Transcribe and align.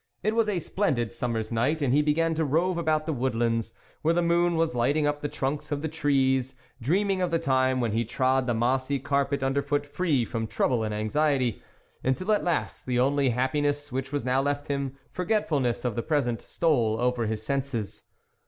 It 0.23 0.35
was 0.35 0.49
a 0.49 0.57
splendid 0.57 1.13
summer's 1.13 1.51
night, 1.51 1.79
and 1.83 1.93
he 1.93 2.01
began 2.01 2.33
to 2.33 2.43
rove 2.43 2.79
about 2.79 3.05
the 3.05 3.13
woodlands, 3.13 3.71
where 4.01 4.15
the 4.15 4.23
moon 4.23 4.55
was 4.55 4.73
lighting 4.73 5.05
up 5.05 5.21
the 5.21 5.29
trunks 5.29 5.71
of 5.71 5.83
the 5.83 5.87
trees, 5.87 6.55
dream 6.81 7.11
ing 7.11 7.21
of 7.21 7.29
the 7.29 7.37
time 7.37 7.79
when 7.79 7.91
he 7.91 8.03
trod 8.03 8.47
the 8.47 8.55
mossy 8.55 8.97
carpet 8.97 9.43
underfoot 9.43 9.85
free 9.85 10.25
from 10.25 10.47
trouble 10.47 10.81
and 10.81 10.91
anxiety, 10.91 11.61
until 12.03 12.31
at 12.31 12.43
last 12.43 12.87
the 12.87 12.99
only 12.99 13.29
happiness 13.29 13.91
which 13.91 14.11
was 14.11 14.25
now 14.25 14.41
left 14.41 14.69
him, 14.69 14.97
forgetfulness 15.11 15.85
of 15.85 15.93
the 15.95 16.01
present, 16.01 16.41
stole 16.41 16.99
over 16.99 17.27
his 17.27 17.43
senses. 17.43 18.03